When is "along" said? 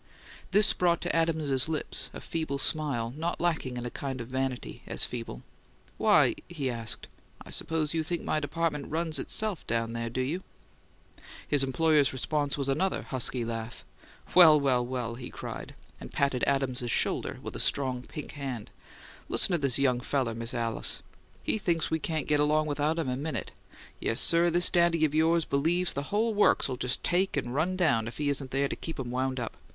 22.39-22.65